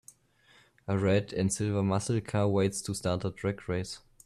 A 0.87 0.97
red 0.97 1.31
and 1.31 1.53
silver 1.53 1.83
muscle 1.83 2.19
car, 2.21 2.47
waits 2.47 2.81
to 2.81 2.95
start 2.95 3.23
a 3.23 3.29
drag 3.29 3.69
race. 3.69 3.99